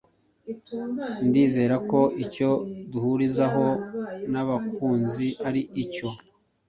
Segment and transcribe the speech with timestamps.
[1.27, 2.49] ndizera ko icyo
[2.91, 3.67] duhurizaho
[4.31, 6.09] n’abakunzi ari icyo